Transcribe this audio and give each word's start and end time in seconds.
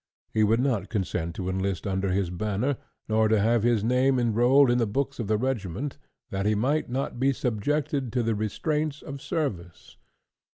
He 0.33 0.43
would 0.43 0.59
not 0.59 0.89
consent 0.89 1.35
to 1.35 1.47
enlist 1.47 1.85
under 1.85 2.09
his 2.09 2.31
banner, 2.31 2.77
nor 3.07 3.27
to 3.27 3.39
have 3.39 3.61
his 3.61 3.83
name 3.83 4.17
enrolled 4.17 4.71
in 4.71 4.79
the 4.79 4.87
books 4.87 5.19
of 5.19 5.27
the 5.27 5.37
regiment, 5.37 5.99
that 6.31 6.47
he 6.47 6.55
might 6.55 6.89
not 6.89 7.19
be 7.19 7.31
subjected 7.31 8.11
to 8.13 8.23
the 8.23 8.33
restraints 8.33 9.03
of 9.03 9.21
service. 9.21 9.97